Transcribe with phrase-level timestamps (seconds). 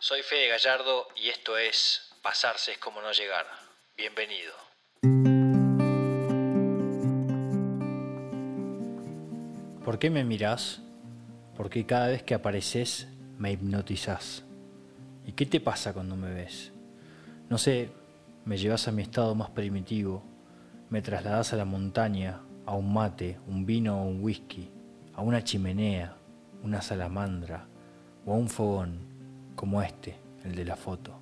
[0.00, 3.46] Soy Fede Gallardo y esto es Pasarse es como no llegar.
[3.96, 4.54] Bienvenido.
[9.84, 10.80] ¿Por qué me mirás?
[11.56, 13.08] Porque cada vez que apareces
[13.38, 14.44] me hipnotizás.
[15.26, 16.70] ¿Y qué te pasa cuando me ves?
[17.48, 17.90] No sé,
[18.44, 20.22] me llevas a mi estado más primitivo,
[20.90, 24.70] me trasladas a la montaña, a un mate, un vino o un whisky,
[25.14, 26.16] a una chimenea,
[26.62, 27.66] una salamandra
[28.24, 29.17] o a un fogón
[29.58, 30.14] como este,
[30.44, 31.18] el de la foto.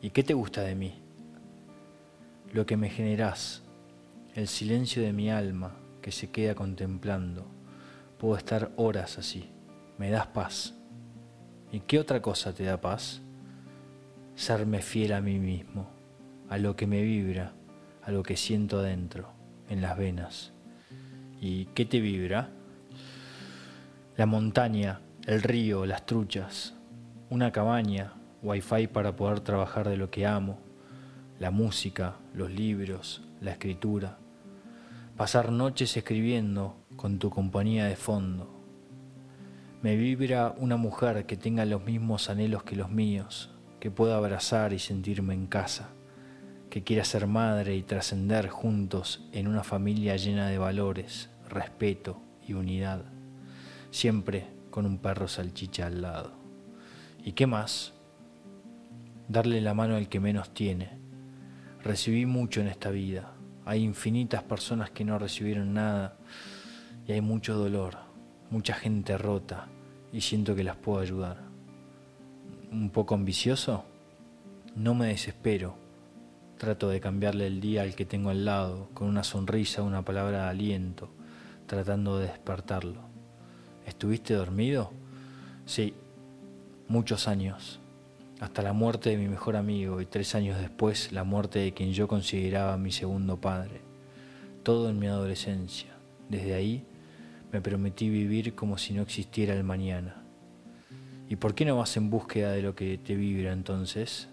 [0.00, 0.94] ¿Y qué te gusta de mí?
[2.52, 3.64] Lo que me generás,
[4.36, 7.44] el silencio de mi alma que se queda contemplando.
[8.18, 9.50] Puedo estar horas así,
[9.98, 10.74] me das paz.
[11.72, 13.20] ¿Y qué otra cosa te da paz?
[14.36, 15.90] Serme fiel a mí mismo,
[16.48, 17.52] a lo que me vibra,
[18.04, 19.32] a lo que siento adentro,
[19.68, 20.52] en las venas.
[21.40, 22.50] ¿Y qué te vibra?
[24.16, 26.74] La montaña, el río, las truchas,
[27.30, 28.12] una cabaña,
[28.42, 30.58] wifi para poder trabajar de lo que amo,
[31.38, 34.18] la música, los libros, la escritura,
[35.16, 38.54] pasar noches escribiendo con tu compañía de fondo.
[39.80, 44.74] Me vibra una mujer que tenga los mismos anhelos que los míos, que pueda abrazar
[44.74, 45.88] y sentirme en casa,
[46.68, 52.52] que quiera ser madre y trascender juntos en una familia llena de valores, respeto y
[52.52, 53.04] unidad
[53.90, 56.39] siempre con un perro salchicha al lado.
[57.22, 57.92] ¿Y qué más?
[59.28, 60.90] Darle la mano al que menos tiene.
[61.82, 63.34] Recibí mucho en esta vida.
[63.66, 66.16] Hay infinitas personas que no recibieron nada
[67.06, 67.98] y hay mucho dolor,
[68.50, 69.68] mucha gente rota
[70.12, 71.38] y siento que las puedo ayudar.
[72.72, 73.84] ¿Un poco ambicioso?
[74.74, 75.76] No me desespero.
[76.56, 80.44] Trato de cambiarle el día al que tengo al lado, con una sonrisa, una palabra
[80.44, 81.10] de aliento,
[81.66, 83.02] tratando de despertarlo.
[83.86, 84.92] ¿Estuviste dormido?
[85.64, 85.94] Sí,
[86.90, 87.78] muchos años,
[88.40, 91.92] hasta la muerte de mi mejor amigo y tres años después la muerte de quien
[91.92, 93.80] yo consideraba mi segundo padre.
[94.64, 95.90] Todo en mi adolescencia.
[96.28, 96.84] Desde ahí
[97.52, 100.16] me prometí vivir como si no existiera el mañana.
[101.28, 104.28] ¿Y por qué no vas en búsqueda de lo que te vibra entonces?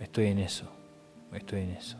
[0.00, 0.68] Estoy en eso,
[1.32, 1.98] estoy en eso.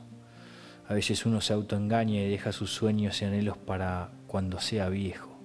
[0.89, 5.37] A veces uno se autoengaña y deja sus sueños y anhelos para cuando sea viejo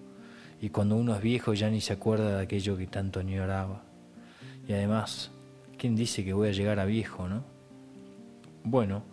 [0.60, 3.91] y cuando uno es viejo ya ni se acuerda de aquello que tanto añoraba.
[4.68, 5.32] Y además,
[5.78, 7.44] ¿quién dice que voy a llegar a viejo, no?
[8.64, 9.04] Bueno,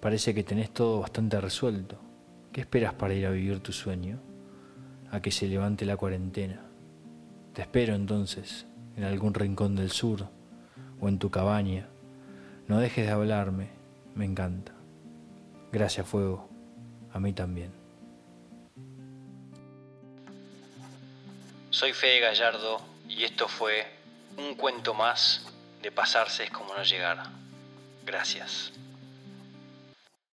[0.00, 1.98] parece que tenés todo bastante resuelto.
[2.52, 4.18] ¿Qué esperas para ir a vivir tu sueño?
[5.10, 6.62] A que se levante la cuarentena.
[7.52, 10.28] Te espero entonces, en algún rincón del sur
[11.00, 11.88] o en tu cabaña.
[12.68, 13.68] No dejes de hablarme,
[14.14, 14.72] me encanta.
[15.72, 16.48] Gracias, Fuego.
[17.12, 17.70] A mí también.
[21.70, 23.95] Soy Fede Gallardo y esto fue
[24.36, 25.46] un cuento más
[25.82, 27.22] de pasarse es como no llegar.
[28.04, 28.72] Gracias.